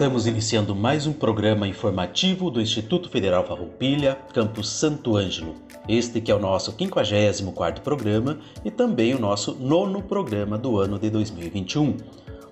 [0.00, 5.56] Estamos iniciando mais um programa informativo do Instituto Federal Farroupilha, Campus Santo Ângelo.
[5.86, 10.98] Este que é o nosso 54º programa e também o nosso nono programa do ano
[10.98, 11.98] de 2021.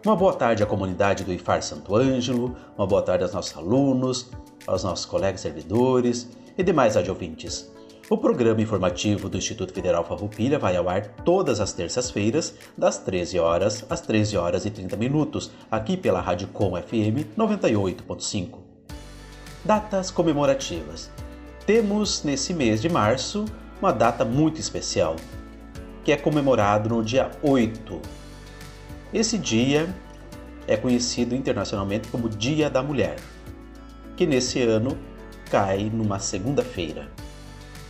[0.05, 4.31] Uma boa tarde à comunidade do IFAR Santo Ângelo, uma boa tarde aos nossos alunos,
[4.67, 7.73] aos nossos colegas servidores e demais adjuvintes.
[8.11, 13.39] O programa informativo do Instituto Federal Farroupilha vai ao ar todas as terças-feiras, das 13
[13.39, 18.61] horas às 13 horas e 30 minutos, aqui pela Rádio Com FM 98.5.
[19.63, 21.11] Datas comemorativas.
[21.67, 23.45] Temos nesse mês de março
[23.79, 25.15] uma data muito especial,
[26.03, 28.01] que é comemorado no dia 8.
[29.13, 29.95] Esse dia
[30.67, 33.17] é conhecido internacionalmente como Dia da Mulher,
[34.17, 34.97] que nesse ano
[35.51, 37.28] cai numa segunda-feira.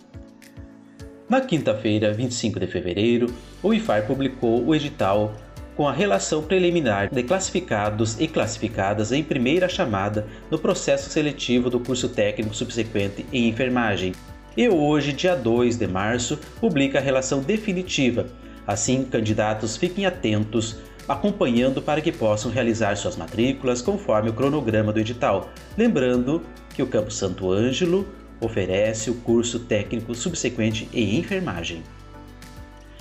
[1.29, 3.27] Na quinta-feira, 25 de fevereiro,
[3.63, 5.35] o IFAR publicou o edital
[5.77, 11.79] com a relação preliminar de classificados e classificadas em primeira chamada no processo seletivo do
[11.79, 14.15] curso técnico subsequente em enfermagem.
[14.57, 18.29] E hoje, dia 2 de março, publica a relação definitiva.
[18.67, 20.79] Assim, candidatos fiquem atentos
[21.11, 25.51] acompanhando para que possam realizar suas matrículas conforme o cronograma do edital.
[25.77, 26.41] Lembrando
[26.73, 28.07] que o Campo Santo Ângelo
[28.41, 31.83] oferece o curso técnico subsequente em enfermagem.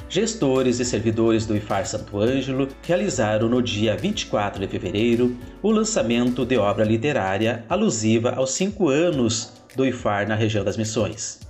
[0.09, 6.43] Gestores e servidores do IFAR Santo Ângelo realizaram no dia 24 de fevereiro o lançamento
[6.43, 11.41] de obra literária alusiva aos cinco anos do IFAR na região das Missões.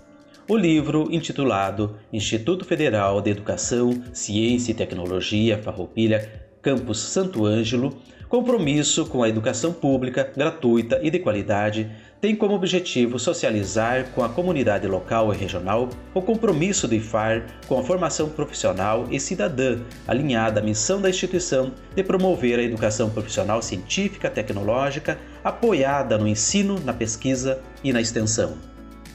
[0.46, 7.97] O livro, intitulado Instituto Federal de Educação, Ciência e Tecnologia Farroupilha Campus Santo Ângelo,
[8.28, 11.90] compromisso com a educação pública, gratuita e de qualidade,
[12.22, 17.79] tem como objetivo socializar com a comunidade local e regional o compromisso do IFAR com
[17.79, 23.61] a formação profissional e cidadã, alinhada à missão da instituição de promover a educação profissional
[23.61, 28.58] científica tecnológica apoiada no ensino, na pesquisa e na extensão.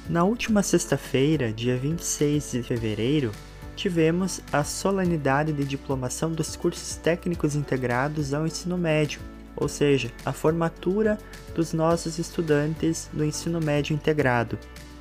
[0.08, 3.32] Na última sexta-feira, dia 26 de fevereiro,
[3.74, 9.20] tivemos a solenidade de diplomação dos cursos técnicos integrados ao ensino médio,
[9.56, 11.18] ou seja, a formatura
[11.54, 14.58] dos nossos estudantes do ensino médio integrado.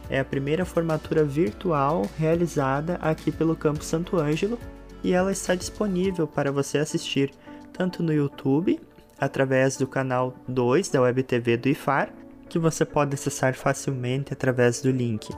[0.10, 4.60] É a primeira formatura virtual realizada aqui pelo Campo Santo Ângelo
[5.04, 7.32] e ela está disponível para você assistir
[7.72, 8.80] tanto no YouTube,
[9.20, 12.14] através do canal 2 da Web TV do IFAR,
[12.50, 15.34] que você pode acessar facilmente através do link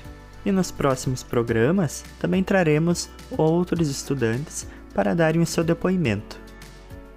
[0.44, 6.38] E nos próximos programas também traremos outros estudantes para darem o seu depoimento.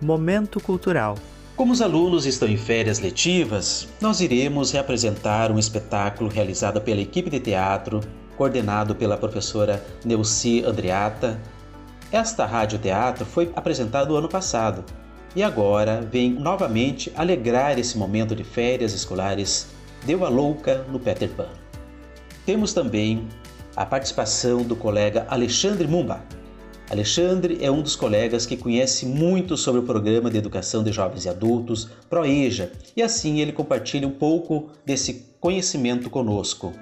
[0.02, 1.18] Momento Cultural
[1.62, 7.30] como os alunos estão em férias letivas, nós iremos reapresentar um espetáculo realizado pela equipe
[7.30, 8.00] de teatro,
[8.36, 11.40] coordenado pela professora Neuci Andreata.
[12.12, 14.84] Esta radioteatro foi apresentado ano passado
[15.36, 19.68] e agora vem novamente alegrar esse momento de férias escolares
[20.04, 21.61] Deu a Louca no Peter Pan.
[22.46, 23.28] Temos também
[23.76, 26.22] a participação do colega Alexandre Mumba,
[26.92, 31.24] Alexandre é um dos colegas que conhece muito sobre o Programa de Educação de Jovens
[31.24, 36.74] e Adultos, ProEja, e assim ele compartilha um pouco desse conhecimento conosco.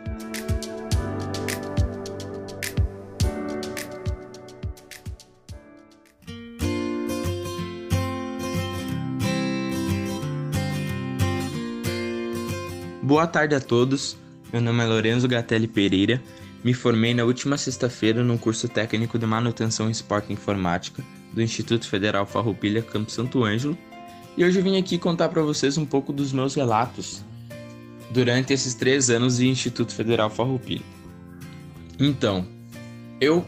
[13.03, 14.17] Boa tarde a todos.
[14.51, 16.19] Meu nome é Lorenzo Gatelli Pereira.
[16.63, 21.87] Me formei na última sexta-feira no curso técnico de manutenção e esporte informática do Instituto
[21.87, 23.77] Federal Farroupilha, Campo Santo Ângelo,
[24.35, 27.23] e hoje eu vim aqui contar para vocês um pouco dos meus relatos
[28.09, 30.83] durante esses três anos de Instituto Federal Farroupilha.
[31.99, 32.47] Então,
[33.21, 33.45] eu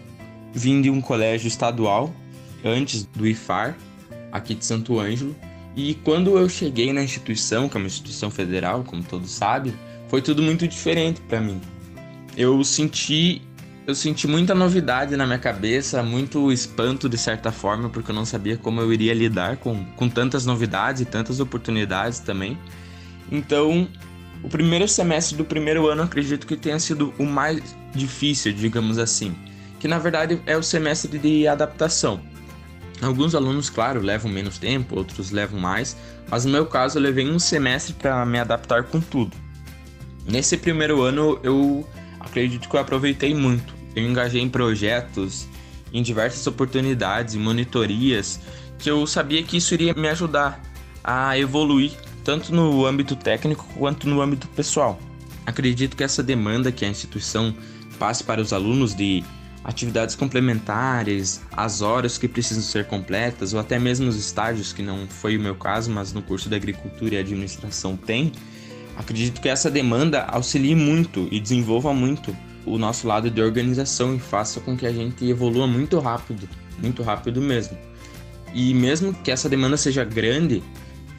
[0.53, 2.13] vim de um colégio estadual
[2.63, 3.75] antes do IFAR,
[4.31, 5.36] aqui de Santo Ângelo,
[5.75, 9.74] e quando eu cheguei na instituição, que é uma instituição federal, como todos sabem,
[10.11, 11.59] foi tudo muito diferente para mim
[12.37, 13.41] eu senti
[13.87, 18.25] eu senti muita novidade na minha cabeça, muito espanto de certa forma, porque eu não
[18.25, 22.57] sabia como eu iria lidar com, com tantas novidades e tantas oportunidades também.
[23.31, 23.87] Então,
[24.43, 29.35] o primeiro semestre do primeiro ano acredito que tenha sido o mais difícil, digamos assim,
[29.79, 32.21] que na verdade é o semestre de adaptação.
[33.01, 35.97] Alguns alunos, claro, levam menos tempo, outros levam mais,
[36.29, 39.35] mas no meu caso eu levei um semestre para me adaptar com tudo.
[40.25, 41.88] Nesse primeiro ano eu
[42.19, 43.73] acredito que eu aproveitei muito.
[43.95, 45.47] Eu engajei em projetos,
[45.91, 48.39] em diversas oportunidades, em monitorias,
[48.79, 50.62] que eu sabia que isso iria me ajudar
[51.03, 51.91] a evoluir,
[52.23, 55.00] tanto no âmbito técnico quanto no âmbito pessoal.
[55.45, 57.53] Acredito que essa demanda que a instituição
[58.00, 59.24] passe para os alunos de
[59.63, 65.07] atividades complementares, as horas que precisam ser completas, ou até mesmo os estágios, que não
[65.07, 68.31] foi o meu caso, mas no curso de Agricultura e Administração tem,
[69.01, 72.38] Acredito que essa demanda auxilie muito e desenvolva muito
[72.68, 77.01] o nosso lado de organização e faça com que a gente evolua muito rápido, muito
[77.01, 77.75] rápido mesmo.
[78.53, 80.62] E mesmo que essa demanda seja grande,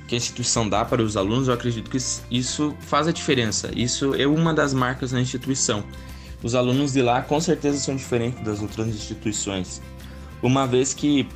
[0.06, 1.99] que a instituição dá para os alunos, eu acredito que
[2.31, 3.69] isso faz a diferença.
[3.75, 5.82] Isso é uma das marcas da instituição.
[6.40, 9.82] Os alunos de lá com certeza são diferentes das outras instituições,
[10.40, 11.26] uma vez que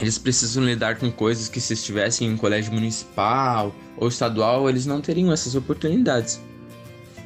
[0.00, 4.86] eles precisam lidar com coisas que se estivessem em um colégio municipal ou estadual, eles
[4.86, 6.40] não teriam essas oportunidades.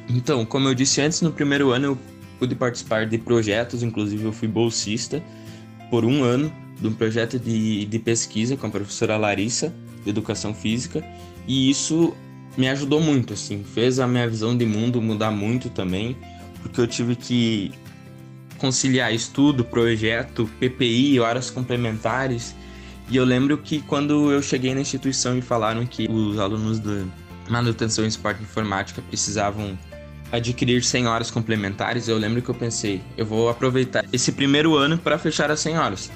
[0.07, 1.97] Então, como eu disse antes, no primeiro ano eu
[2.37, 5.21] pude participar de projetos, inclusive eu fui bolsista
[5.89, 10.53] por um ano de um projeto de, de pesquisa com a professora Larissa, de Educação
[10.53, 11.03] Física,
[11.47, 12.15] e isso
[12.57, 16.15] me ajudou muito, assim, fez a minha visão de mundo mudar muito também,
[16.61, 17.71] porque eu tive que
[18.57, 22.55] conciliar estudo, projeto, PPI, horas complementares,
[23.09, 27.05] e eu lembro que quando eu cheguei na instituição e falaram que os alunos de
[27.49, 29.77] manutenção em esporte e informática precisavam
[30.31, 34.95] adquirir 100 horas complementares, eu lembro que eu pensei, eu vou aproveitar esse primeiro ano
[34.95, 36.11] para fechar as 100 horas.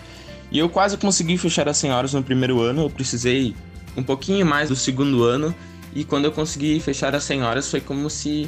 [0.52, 3.56] E eu quase consegui fechar as 100 horas no primeiro ano, eu precisei
[3.98, 5.54] um pouquinho mais do segundo ano,
[5.96, 8.48] e quando eu consegui fechar as 100 horas foi como se,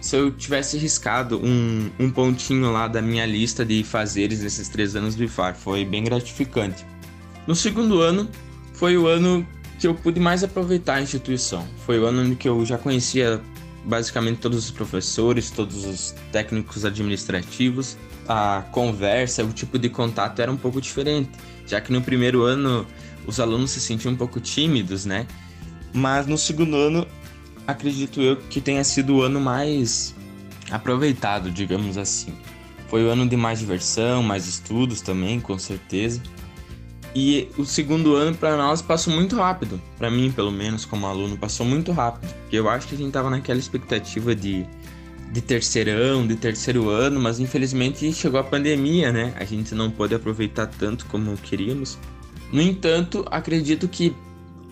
[0.00, 4.96] se eu tivesse riscado um, um pontinho lá da minha lista de fazeres nesses três
[4.96, 5.54] anos do IFAR.
[5.54, 6.84] Foi bem gratificante.
[7.46, 8.28] No segundo ano,
[8.74, 9.46] foi o ano
[9.78, 11.66] que eu pude mais aproveitar a instituição.
[11.86, 13.40] Foi o ano em que eu já conhecia
[13.84, 17.96] basicamente todos os professores, todos os técnicos administrativos.
[18.28, 21.30] A conversa, o tipo de contato era um pouco diferente,
[21.66, 22.86] já que no primeiro ano
[23.26, 25.26] os alunos se sentiam um pouco tímidos, né?
[25.92, 27.06] Mas no segundo ano,
[27.66, 30.14] acredito eu que tenha sido o ano mais
[30.70, 32.34] aproveitado, digamos assim.
[32.88, 36.20] Foi o ano de mais diversão, mais estudos também, com certeza.
[37.14, 41.36] E o segundo ano para nós passou muito rápido, para mim pelo menos como aluno,
[41.36, 42.32] passou muito rápido.
[42.52, 44.66] Eu acho que a gente tava naquela expectativa de
[45.30, 49.32] de terceirão, de terceiro ano, mas infelizmente chegou a pandemia, né?
[49.38, 51.98] A gente não pôde aproveitar tanto como queríamos.
[52.52, 54.14] No entanto, acredito que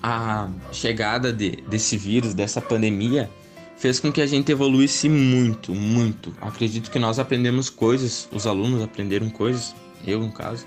[0.03, 3.31] a chegada de, desse vírus, dessa pandemia,
[3.77, 6.33] fez com que a gente evoluísse muito, muito.
[6.41, 10.67] Acredito que nós aprendemos coisas, os alunos aprenderam coisas, eu no caso,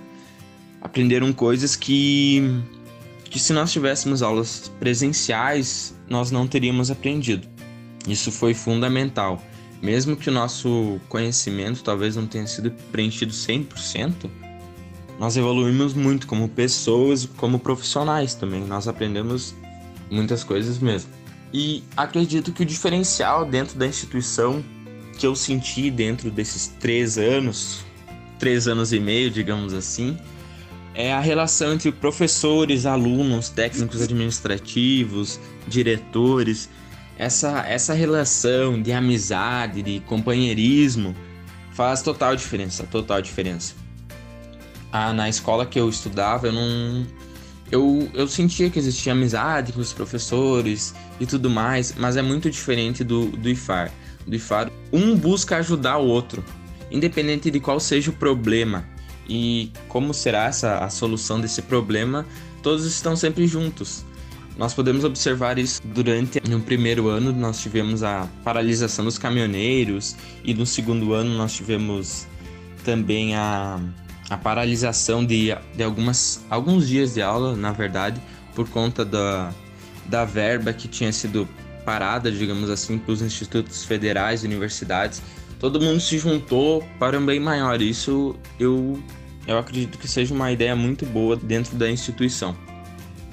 [0.81, 2.41] aprenderam coisas que,
[3.25, 7.47] que se nós tivéssemos aulas presenciais, nós não teríamos aprendido.
[8.07, 9.41] Isso foi fundamental.
[9.81, 14.29] Mesmo que o nosso conhecimento talvez não tenha sido preenchido 100%,
[15.19, 18.63] nós evoluímos muito como pessoas, como profissionais também.
[18.65, 19.55] Nós aprendemos
[20.09, 21.09] muitas coisas mesmo.
[21.53, 24.63] E acredito que o diferencial dentro da instituição
[25.17, 27.83] que eu senti dentro desses três anos,
[28.39, 30.17] três anos e meio, digamos assim,
[30.93, 36.69] é a relação entre professores, alunos, técnicos administrativos, diretores.
[37.17, 41.15] Essa, essa relação de amizade, de companheirismo,
[41.73, 43.73] faz total diferença, total diferença.
[44.91, 47.07] Ah, na escola que eu estudava, eu não.
[47.71, 52.51] Eu, eu sentia que existia amizade com os professores e tudo mais, mas é muito
[52.51, 53.89] diferente do, do IFAR.
[54.27, 56.43] Do IFAR, um busca ajudar o outro,
[56.91, 58.85] independente de qual seja o problema
[59.31, 62.25] e como será essa a solução desse problema,
[62.61, 64.03] todos estão sempre juntos.
[64.57, 70.53] Nós podemos observar isso durante no primeiro ano nós tivemos a paralisação dos caminhoneiros e
[70.53, 72.27] no segundo ano nós tivemos
[72.83, 73.79] também a
[74.29, 78.21] a paralisação de, de algumas, alguns dias de aula, na verdade,
[78.55, 79.53] por conta da,
[80.05, 81.45] da verba que tinha sido
[81.83, 85.21] parada, digamos assim, para os institutos federais, universidades.
[85.59, 87.81] Todo mundo se juntou para um bem maior.
[87.81, 89.03] Isso eu,
[89.47, 92.55] eu acredito que seja uma ideia muito boa dentro da instituição.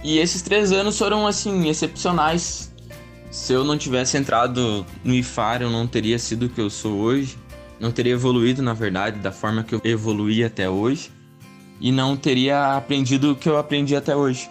[0.03, 2.73] E esses três anos foram, assim, excepcionais.
[3.31, 6.99] Se eu não tivesse entrado no IFAR, eu não teria sido o que eu sou
[6.99, 7.37] hoje
[7.81, 11.11] não teria evoluído, na verdade, da forma que eu evoluí até hoje
[11.81, 14.51] e não teria aprendido o que eu aprendi até hoje.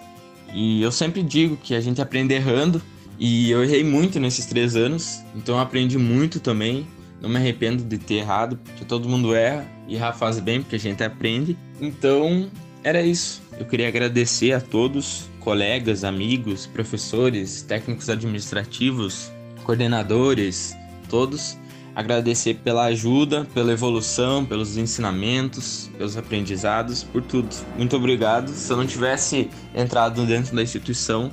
[0.54, 2.82] E eu sempre digo que a gente aprende errando
[3.20, 6.88] e eu errei muito nesses três anos, então eu aprendi muito também.
[7.22, 10.76] Não me arrependo de ter errado, porque todo mundo erra e errar faz bem, porque
[10.76, 11.58] a gente aprende.
[11.82, 12.50] Então,
[12.84, 13.42] era isso.
[13.60, 19.32] Eu queria agradecer a todos, colegas, amigos, professores, técnicos administrativos,
[19.64, 20.76] coordenadores,
[21.10, 21.58] todos
[21.98, 27.50] agradecer pela ajuda, pela evolução, pelos ensinamentos, pelos aprendizados, por tudo.
[27.76, 28.50] Muito obrigado.
[28.50, 31.32] Se eu não tivesse entrado dentro da instituição,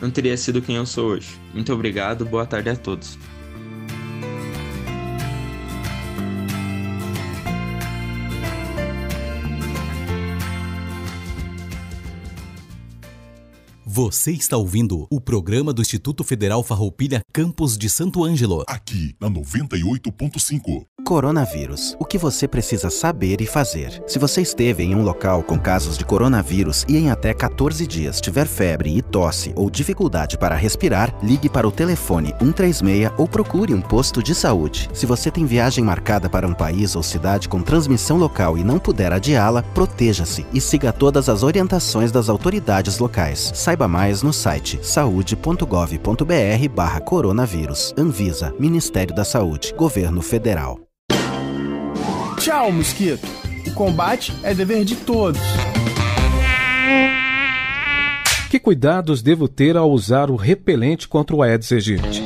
[0.00, 1.30] não teria sido quem eu sou hoje.
[1.52, 3.18] Muito obrigado, boa tarde a todos.
[13.94, 18.64] Você está ouvindo o programa do Instituto Federal Farroupilha Campos de Santo Ângelo.
[18.66, 20.86] Aqui na 98.5.
[21.04, 21.96] Coronavírus.
[21.98, 24.02] O que você precisa saber e fazer?
[24.06, 28.20] Se você esteve em um local com casos de coronavírus e em até 14 dias
[28.20, 33.74] tiver febre e tosse ou dificuldade para respirar, ligue para o telefone 136 ou procure
[33.74, 34.88] um posto de saúde.
[34.92, 38.78] Se você tem viagem marcada para um país ou cidade com transmissão local e não
[38.78, 43.50] puder adiá-la, proteja-se e siga todas as orientações das autoridades locais.
[43.54, 47.92] Saiba mais no site saude.gov.br/barra coronavírus.
[47.98, 50.91] Anvisa, Ministério da Saúde, Governo Federal.
[52.38, 53.26] Tchau, mosquito.
[53.66, 55.40] O combate é dever de todos.
[58.50, 62.22] Que cuidados devo ter ao usar o repelente contra o Aedes aegypti?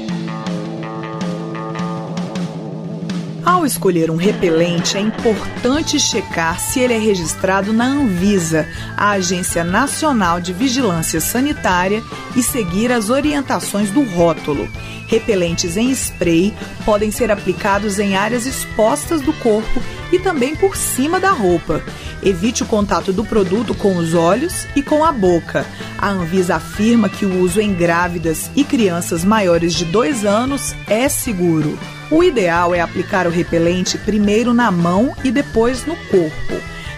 [3.45, 9.63] Ao escolher um repelente, é importante checar se ele é registrado na Anvisa, a Agência
[9.63, 12.03] Nacional de Vigilância Sanitária,
[12.35, 14.69] e seguir as orientações do rótulo.
[15.07, 16.53] Repelentes em spray
[16.85, 19.81] podem ser aplicados em áreas expostas do corpo
[20.13, 21.83] e também por cima da roupa.
[22.23, 25.67] Evite o contato do produto com os olhos e com a boca.
[25.99, 31.09] A Anvisa afirma que o uso em grávidas e crianças maiores de 2 anos é
[31.09, 31.79] seguro.
[32.11, 36.55] O ideal é aplicar o repelente primeiro na mão e depois no corpo.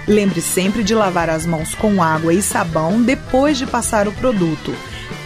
[0.07, 4.75] Lembre sempre de lavar as mãos com água e sabão depois de passar o produto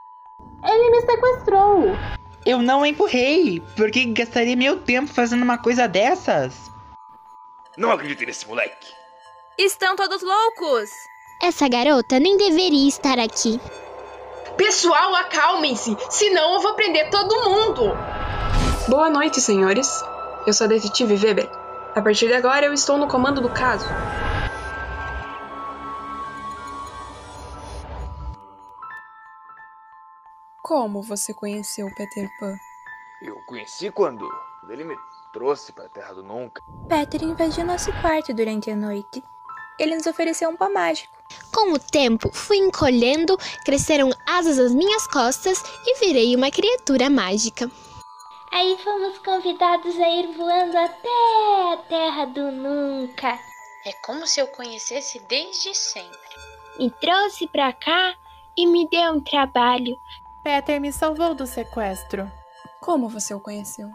[0.63, 1.97] Ele me sequestrou.
[2.45, 3.61] Eu não empurrei.
[3.79, 6.71] Por que gastaria meu tempo fazendo uma coisa dessas?
[7.79, 9.06] Não acredito nesse moleque.
[9.59, 10.91] Estão todos loucos!
[11.41, 13.59] Essa garota nem deveria estar aqui.
[14.55, 17.85] Pessoal, acalmem-se, senão eu vou prender todo mundo!
[18.87, 19.89] Boa noite, senhores.
[20.47, 21.51] Eu sou a detetive Weber.
[21.95, 23.87] A partir de agora eu estou no comando do caso.
[30.63, 32.55] Como você conheceu Peter Pan?
[33.23, 34.29] Eu conheci quando
[34.69, 34.97] ele me
[35.33, 36.61] trouxe para a Terra do Nunca.
[36.87, 39.25] Peter invadiu nosso quarto durante a noite
[39.79, 41.15] ele nos ofereceu um pó mágico.
[41.53, 47.71] Com o tempo, fui encolhendo, cresceram asas às minhas costas e virei uma criatura mágica.
[48.53, 53.39] Aí fomos convidados a ir voando até a Terra do Nunca.
[53.85, 56.17] É como se eu conhecesse desde sempre.
[56.79, 58.15] Me trouxe pra cá
[58.57, 59.97] e me deu um trabalho.
[60.43, 62.31] Peter me salvou do sequestro.
[62.81, 63.89] Como você o conheceu?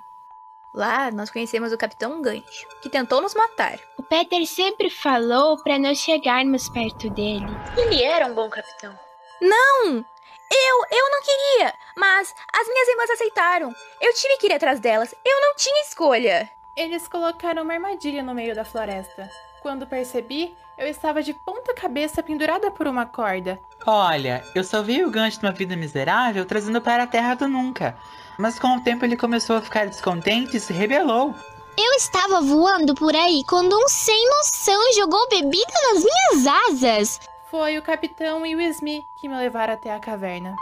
[0.73, 3.77] Lá nós conhecemos o Capitão Gancho, que tentou nos matar.
[3.97, 7.45] O Peter sempre falou para não chegarmos perto dele.
[7.77, 8.97] Ele era um bom capitão.
[9.41, 10.05] Não!
[10.53, 13.75] Eu, eu não queria, mas as minhas irmãs aceitaram.
[13.99, 15.13] Eu tive que ir atrás delas.
[15.25, 16.49] Eu não tinha escolha.
[16.75, 19.29] Eles colocaram uma armadilha no meio da floresta.
[19.61, 23.61] Quando percebi, eu estava de ponta cabeça pendurada por uma corda.
[23.85, 27.97] Olha, eu salvei o gancho de uma vida miserável trazendo para a terra do nunca.
[28.37, 31.33] Mas com o tempo ele começou a ficar descontente e se rebelou.
[31.77, 37.19] Eu estava voando por aí quando um sem noção jogou bebida nas minhas asas.
[37.49, 40.55] Foi o capitão e o Smee que me levaram até a caverna.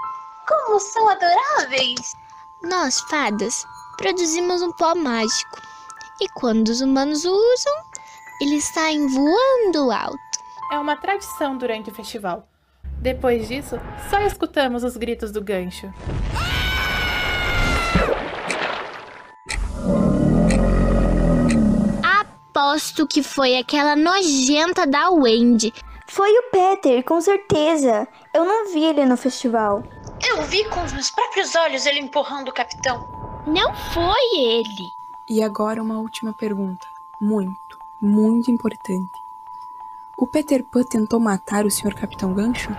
[0.47, 2.15] Como são adoráveis!
[2.63, 3.65] Nós, fadas,
[3.97, 5.61] produzimos um pó mágico.
[6.21, 7.73] E quando os humanos usam,
[8.41, 10.17] eles saem voando alto.
[10.71, 12.48] É uma tradição durante o festival.
[13.01, 15.91] Depois disso, só escutamos os gritos do gancho.
[22.03, 25.73] Aposto que foi aquela nojenta da Wendy.
[26.07, 28.05] Foi o Peter, com certeza.
[28.33, 29.81] Eu não vi ele no festival.
[30.27, 33.07] Eu vi com os meus próprios olhos ele empurrando o capitão.
[33.47, 34.91] Não foi ele.
[35.29, 36.85] E agora uma última pergunta.
[37.21, 39.28] Muito, muito importante.
[40.21, 41.95] O Peter Pan tentou matar o Sr.
[41.95, 42.75] Capitão Gancho?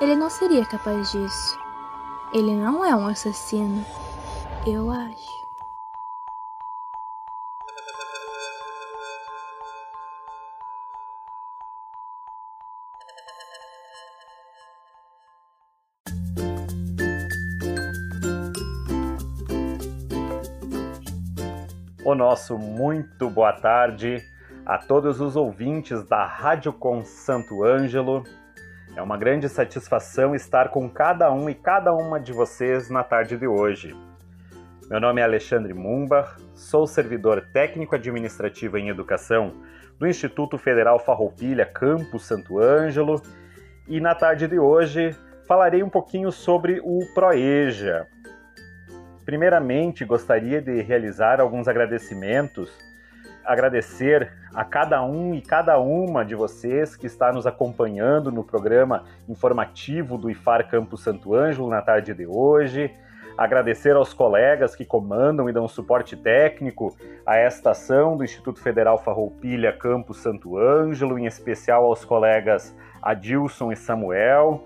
[0.00, 1.56] Ele não seria capaz disso.
[2.34, 3.86] Ele não é um assassino.
[4.66, 5.46] Eu acho.
[22.04, 24.20] O nosso muito boa tarde
[24.66, 28.24] a todos os ouvintes da Rádio Com Santo Ângelo.
[28.96, 33.36] É uma grande satisfação estar com cada um e cada uma de vocês na tarde
[33.36, 33.96] de hoje.
[34.90, 39.52] Meu nome é Alexandre Mumbar, sou servidor técnico administrativo em educação
[40.00, 43.22] do Instituto Federal Farroupilha, Campus Santo Ângelo,
[43.86, 48.08] e na tarde de hoje falarei um pouquinho sobre o Proeja,
[49.26, 52.70] Primeiramente, gostaria de realizar alguns agradecimentos,
[53.46, 59.04] agradecer a cada um e cada uma de vocês que está nos acompanhando no programa
[59.28, 62.92] informativo do IFAR Campo Santo Ângelo na tarde de hoje.
[63.38, 68.98] Agradecer aos colegas que comandam e dão suporte técnico a esta ação do Instituto Federal
[68.98, 74.64] Farroupilha Campo Santo Ângelo, em especial aos colegas Adilson e Samuel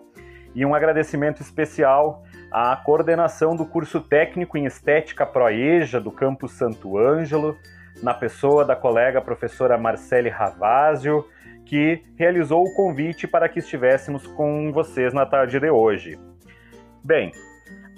[0.55, 6.97] E um agradecimento especial à coordenação do curso técnico em Estética Proeja do campus Santo
[6.97, 7.57] Ângelo,
[8.03, 11.27] na pessoa da colega professora Marcele Ravazio,
[11.65, 16.19] que realizou o convite para que estivéssemos com vocês na tarde de hoje.
[17.05, 17.33] Bem,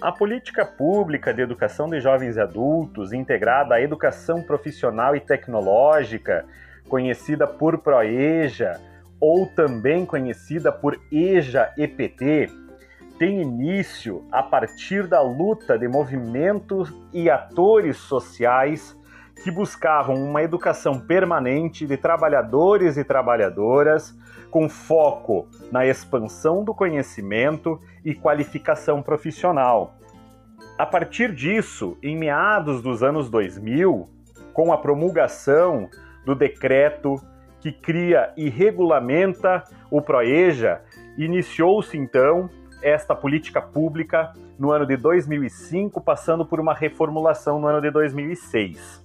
[0.01, 6.45] a política pública de educação de jovens e adultos, integrada à educação profissional e tecnológica,
[6.89, 8.81] conhecida por ProEja,
[9.21, 12.51] ou também conhecida por EJA-EPT,
[13.17, 18.97] tem início a partir da luta de movimentos e atores sociais
[19.43, 24.17] que buscavam uma educação permanente de trabalhadores e trabalhadoras
[24.51, 29.95] com foco na expansão do conhecimento e qualificação profissional.
[30.79, 34.09] A partir disso, em meados dos anos 2000,
[34.53, 35.89] com a promulgação
[36.25, 37.21] do decreto
[37.61, 40.83] que cria e regulamenta o PROEJA,
[41.17, 42.51] iniciou-se então
[42.83, 49.02] esta política pública no ano de 2005, passando por uma reformulação no ano de 2006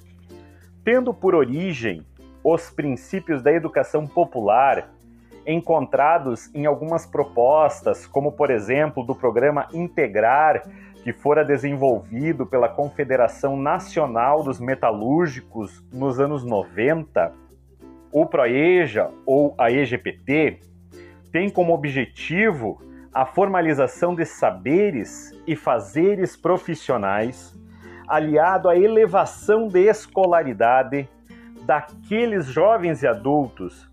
[0.88, 2.02] tendo por origem
[2.42, 4.90] os princípios da educação popular
[5.46, 10.64] encontrados em algumas propostas, como por exemplo do programa Integrar,
[11.04, 17.34] que fora desenvolvido pela Confederação Nacional dos Metalúrgicos nos anos 90,
[18.10, 20.62] o PROEJA ou a EGPT
[21.34, 22.82] tem como objetivo
[23.14, 27.54] a formalização de saberes e fazeres profissionais
[28.08, 31.10] aliado à elevação de escolaridade
[31.66, 33.88] daqueles jovens e adultos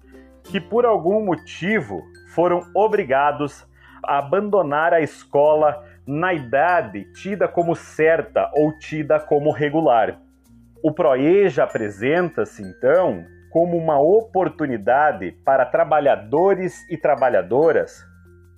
[0.45, 3.67] que, por algum motivo, foram obrigados
[4.05, 10.21] a abandonar a escola na idade tida como certa ou tida como regular.
[10.83, 18.05] O PROEJA apresenta-se, então, como uma oportunidade para trabalhadores e trabalhadoras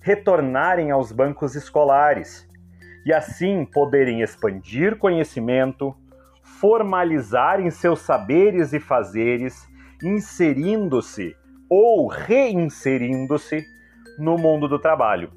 [0.01, 2.47] retornarem aos bancos escolares
[3.07, 5.95] e assim poderem expandir conhecimento,
[6.59, 9.65] formalizarem seus saberes e fazeres,
[10.03, 11.33] inserindo-se
[11.69, 13.65] ou reinserindo-se
[14.19, 15.31] no mundo do trabalho,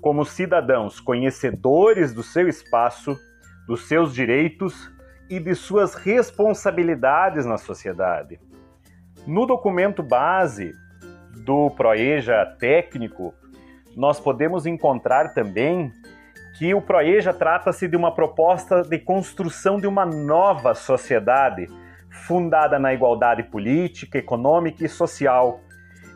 [0.00, 3.14] como cidadãos conhecedores do seu espaço,
[3.66, 4.90] dos seus direitos
[5.28, 8.40] e de suas responsabilidades na sociedade.
[9.26, 10.72] No documento base
[11.44, 13.34] do Proeja técnico,
[13.94, 15.92] nós podemos encontrar também
[16.54, 21.66] que o Proeja trata-se de uma proposta de construção de uma nova sociedade
[22.10, 25.60] fundada na igualdade política, econômica e social,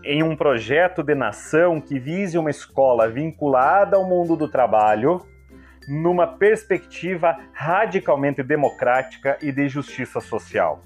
[0.04, 5.22] em um projeto de nação que vise uma escola vinculada ao mundo do trabalho,
[5.88, 10.82] numa perspectiva radicalmente democrática e de justiça social.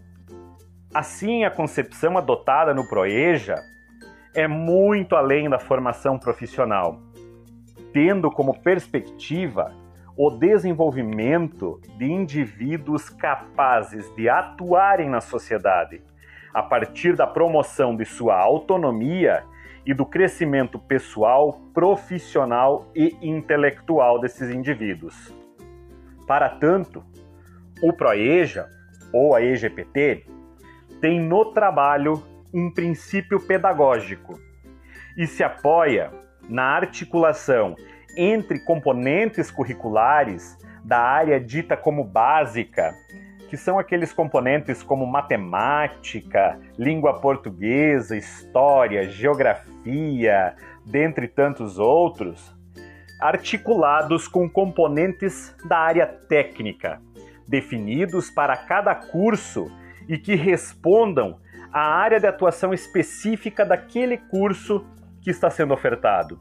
[0.95, 3.57] Assim, a concepção adotada no Proeja
[4.35, 7.10] é muito além da formação profissional
[7.93, 9.75] tendo como perspectiva
[10.17, 16.03] o desenvolvimento de indivíduos capazes de atuarem na sociedade,
[16.53, 19.45] a partir da promoção de sua autonomia
[19.87, 25.35] e do crescimento pessoal, profissional e intelectual desses indivíduos.
[26.27, 27.03] Para tanto,
[27.83, 28.69] o PROEJA,
[29.13, 30.27] ou a EGPT,
[31.01, 32.23] tem no trabalho
[32.53, 34.39] um princípio pedagógico
[35.17, 36.13] e se apoia
[36.51, 37.77] na articulação
[38.17, 42.93] entre componentes curriculares da área dita como básica,
[43.49, 52.55] que são aqueles componentes como matemática, língua portuguesa, história, geografia, dentre tantos outros,
[53.21, 57.01] articulados com componentes da área técnica,
[57.47, 59.71] definidos para cada curso
[60.09, 61.39] e que respondam
[61.73, 64.85] à área de atuação específica daquele curso
[65.23, 66.41] que está sendo ofertado,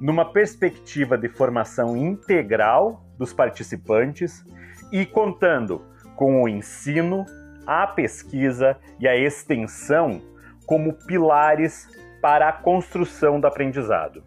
[0.00, 4.44] numa perspectiva de formação integral dos participantes
[4.92, 5.84] e contando
[6.16, 7.24] com o ensino,
[7.66, 10.20] a pesquisa e a extensão
[10.66, 11.88] como pilares
[12.20, 14.22] para a construção do aprendizado.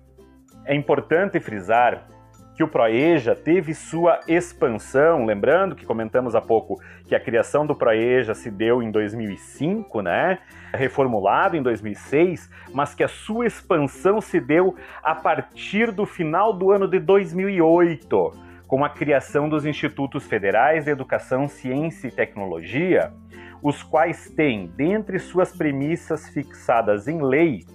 [0.65, 2.07] É importante frisar
[2.57, 7.75] que o Proeja teve sua expansão, lembrando que comentamos há pouco que a criação do
[7.75, 10.39] Proeja se deu em 2005, né?
[10.73, 16.71] Reformulado em 2006, mas que a sua expansão se deu a partir do final do
[16.71, 18.33] ano de 2008,
[18.65, 23.13] com a criação dos Institutos Federais de Educação, Ciência e Tecnologia,
[23.61, 27.67] os quais têm, dentre suas premissas fixadas em lei,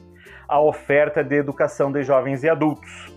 [0.48, 3.12] a oferta de educação de jovens e adultos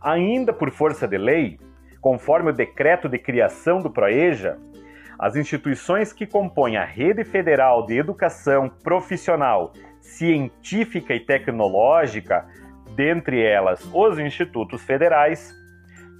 [0.00, 1.58] Ainda por força de lei,
[2.00, 4.58] conforme o decreto de criação do PROEJA,
[5.18, 12.46] as instituições que compõem a Rede Federal de Educação Profissional, Científica e Tecnológica
[12.96, 15.54] dentre elas os institutos federais,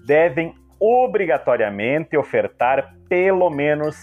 [0.05, 3.97] devem obrigatoriamente ofertar pelo menos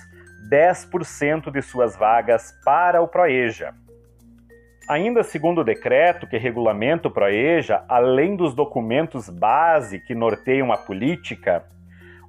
[0.50, 3.74] 10% de suas vagas para o Proeja.
[4.88, 10.78] Ainda segundo o decreto que regulamenta o Proeja, além dos documentos base que norteiam a
[10.78, 11.64] política,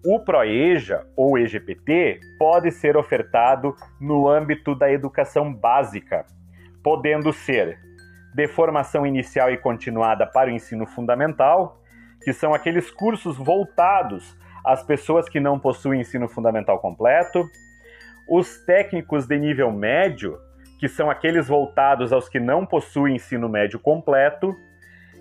[0.06, 6.26] o Proeja ou EGPT pode ser ofertado no âmbito da educação básica,
[6.82, 7.76] podendo ser
[8.34, 11.80] de formação inicial e continuada para o ensino fundamental,
[12.22, 17.44] que são aqueles cursos voltados às pessoas que não possuem ensino fundamental completo,
[18.28, 20.38] os técnicos de nível médio,
[20.84, 24.54] que são aqueles voltados aos que não possuem ensino médio completo,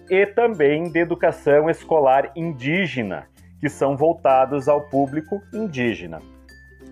[0.09, 3.29] e também de educação escolar indígena,
[3.61, 6.19] que são voltados ao público indígena.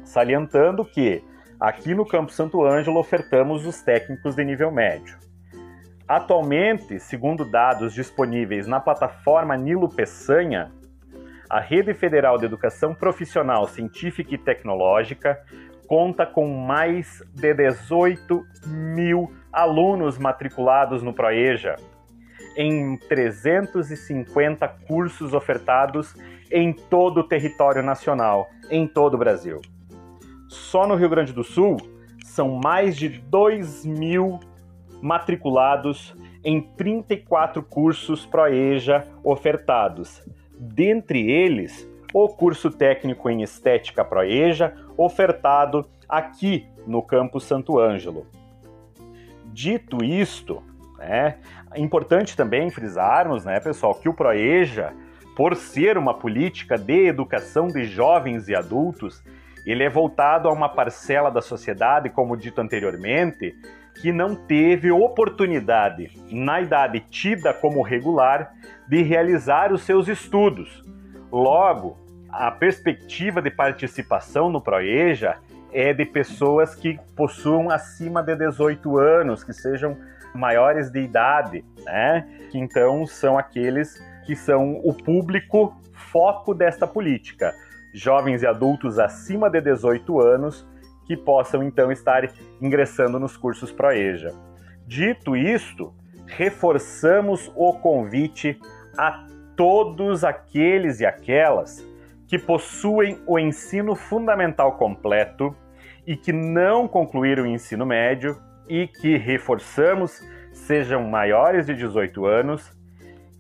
[0.05, 1.21] Salientando que
[1.59, 5.17] aqui no Campo Santo Ângelo ofertamos os técnicos de nível médio.
[6.07, 10.71] Atualmente, segundo dados disponíveis na plataforma Nilo Peçanha,
[11.49, 15.43] a Rede Federal de Educação Profissional Científica e Tecnológica
[15.91, 21.75] conta com mais de 18 mil alunos matriculados no Proeja,
[22.55, 26.15] em 350 cursos ofertados
[26.49, 29.59] em todo o território nacional, em todo o Brasil.
[30.47, 31.75] Só no Rio Grande do Sul,
[32.23, 34.39] são mais de 2 mil
[35.01, 40.25] matriculados em 34 cursos Proeja ofertados.
[40.57, 48.27] Dentre eles, o curso técnico em estética Proeja, ofertado aqui no campus Santo Ângelo.
[49.45, 50.61] Dito isto,
[50.97, 51.37] né,
[51.73, 54.93] é importante também frisarmos, né, pessoal, que o Proeja,
[55.35, 59.23] por ser uma política de educação de jovens e adultos,
[59.65, 63.55] ele é voltado a uma parcela da sociedade, como dito anteriormente,
[64.01, 68.53] que não teve oportunidade, na idade tida como regular,
[68.87, 70.83] de realizar os seus estudos.
[71.31, 71.97] Logo,
[72.31, 75.37] a perspectiva de participação no Proeja
[75.71, 79.97] é de pessoas que possuam acima de 18 anos, que sejam
[80.33, 82.27] maiores de idade, né?
[82.49, 85.75] Que então são aqueles que são o público
[86.11, 87.53] foco desta política.
[87.93, 90.67] Jovens e adultos acima de 18 anos
[91.05, 92.29] que possam então estar
[92.61, 94.33] ingressando nos cursos Proeja.
[94.87, 95.93] Dito isto,
[96.27, 98.57] reforçamos o convite
[98.97, 101.90] a todos aqueles e aquelas
[102.31, 105.53] que possuem o ensino fundamental completo
[106.07, 108.37] e que não concluíram o ensino médio
[108.69, 112.71] e que, reforçamos, sejam maiores de 18 anos,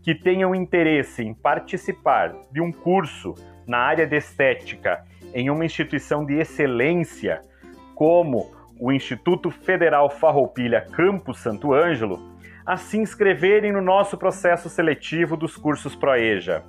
[0.03, 3.33] que tenham interesse em participar de um curso
[3.65, 7.39] na área de estética em uma instituição de excelência,
[7.95, 12.19] como o Instituto Federal Farroupilha Campus Santo Ângelo,
[12.65, 16.61] a se inscreverem no nosso processo seletivo dos cursos Proeja.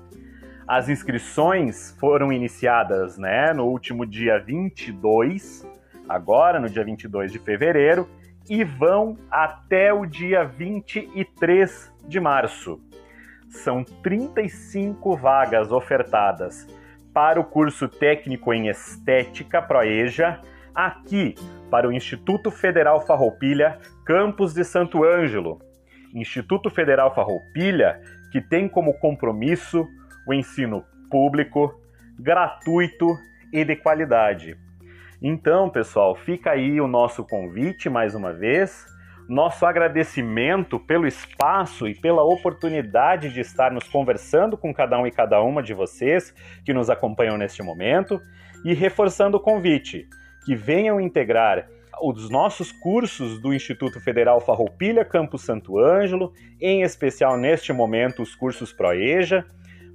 [0.67, 5.67] As inscrições foram iniciadas né, no último dia 22,
[6.09, 8.09] agora no dia 22 de fevereiro,
[8.49, 12.81] e vão até o dia 23 de março.
[13.49, 16.67] São 35 vagas ofertadas
[17.13, 20.41] para o curso técnico em Estética Proeja,
[20.75, 21.35] aqui
[21.71, 25.61] para o Instituto Federal Farroupilha, campus de Santo Ângelo.
[26.15, 29.87] Instituto Federal Farroupilha, que tem como compromisso
[30.27, 31.73] o ensino público,
[32.19, 33.07] gratuito
[33.53, 34.57] e de qualidade.
[35.21, 38.87] Então, pessoal, fica aí o nosso convite mais uma vez,
[39.29, 45.41] nosso agradecimento pelo espaço e pela oportunidade de estarmos conversando com cada um e cada
[45.41, 48.21] uma de vocês que nos acompanham neste momento
[48.65, 50.09] e reforçando o convite
[50.45, 51.69] que venham integrar
[52.03, 58.35] os nossos cursos do Instituto Federal Farroupilha Campus Santo Ângelo, em especial neste momento os
[58.35, 59.47] cursos Proeja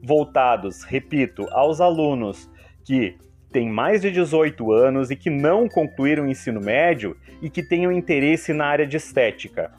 [0.01, 2.49] voltados, repito, aos alunos
[2.83, 3.17] que
[3.51, 7.91] têm mais de 18 anos e que não concluíram o ensino médio e que tenham
[7.91, 9.71] interesse na área de estética.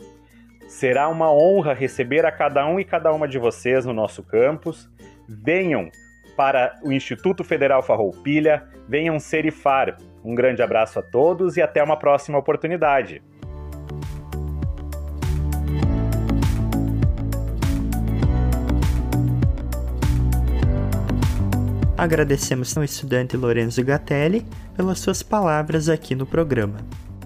[0.66, 4.90] Será uma honra receber a cada um e cada uma de vocês no nosso campus.
[5.28, 5.90] Venham
[6.36, 9.96] para o Instituto Federal Farroupilha, venham ser IFAR.
[10.22, 13.22] Um grande abraço a todos e até uma próxima oportunidade.
[21.98, 26.76] Agradecemos ao estudante Lorenzo Gatelli pelas suas palavras aqui no programa.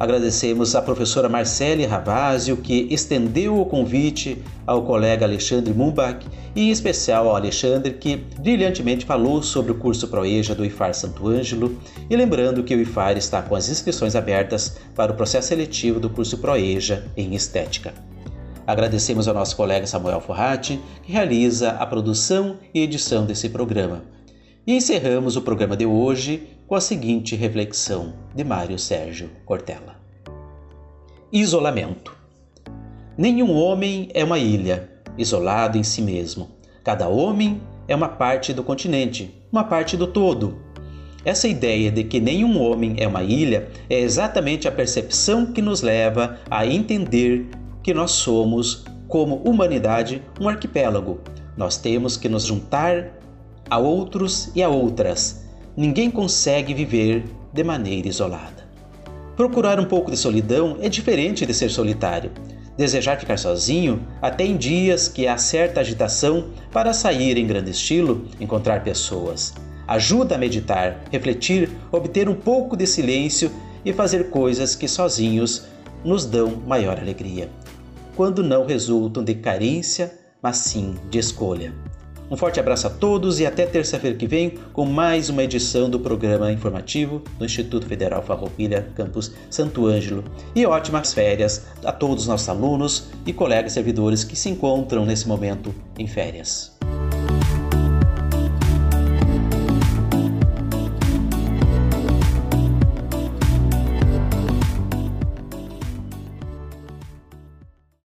[0.01, 6.71] Agradecemos à professora Marcele Ravazio, que estendeu o convite ao colega Alexandre Mumbach e em
[6.71, 11.77] especial ao Alexandre, que brilhantemente falou sobre o curso Proeja do IFAR Santo Ângelo.
[12.09, 16.09] E lembrando que o IFAR está com as inscrições abertas para o processo seletivo do
[16.09, 17.93] curso Proeja em Estética.
[18.67, 24.12] Agradecemos ao nosso colega Samuel Forratti, que realiza a produção e edição desse programa.
[24.65, 29.97] E encerramos o programa de hoje com a seguinte reflexão de Mário Sérgio Cortella:
[31.33, 32.17] Isolamento.
[33.19, 36.49] Nenhum homem é uma ilha, isolado em si mesmo.
[36.85, 40.61] Cada homem é uma parte do continente, uma parte do todo.
[41.25, 45.83] Essa ideia de que nenhum homem é uma ilha é exatamente a percepção que nos
[45.83, 47.49] leva a entender
[47.83, 51.19] que nós somos, como humanidade, um arquipélago.
[51.57, 53.22] Nós temos que nos juntar
[53.73, 55.47] a outros e a outras.
[55.75, 58.69] Ninguém consegue viver de maneira isolada.
[59.35, 62.31] Procurar um pouco de solidão é diferente de ser solitário.
[62.77, 68.27] Desejar ficar sozinho, até em dias que há certa agitação para sair em grande estilo,
[68.39, 69.55] encontrar pessoas.
[69.89, 73.51] Ajuda a meditar, refletir, obter um pouco de silêncio
[73.87, 75.65] e fazer coisas que sozinhos
[76.05, 77.49] nos dão maior alegria.
[78.15, 81.73] Quando não resultam de carência, mas sim de escolha.
[82.33, 86.01] Um forte abraço a todos e até terça-feira que vem com mais uma edição do
[86.01, 90.25] programa informativo do Instituto Federal Farroupilha, campus Santo Ângelo.
[90.55, 95.29] E ótimas férias a todos os nossos alunos e colegas servidores que se encontram nesse
[95.29, 96.73] momento em férias.